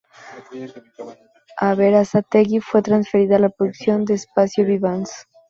A 1.59 1.75
Berazategui 1.75 2.59
fue 2.59 2.81
transferida 2.81 3.37
la 3.37 3.49
producción 3.49 4.03
de 4.03 4.15
los 4.15 4.21
Spazio-Vivace. 4.23 5.25